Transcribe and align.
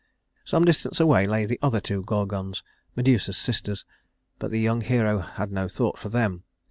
Some 0.43 0.65
distance 0.65 0.99
away 0.99 1.27
lay 1.27 1.45
the 1.45 1.59
other 1.61 1.79
two 1.79 2.01
Gorgons, 2.01 2.63
Medusa's 2.95 3.37
sisters, 3.37 3.85
but 4.39 4.49
the 4.49 4.59
young 4.59 4.81
hero 4.81 5.19
had 5.19 5.51
no 5.51 5.67
thought 5.67 5.99
for 5.99 6.09
them. 6.09 6.43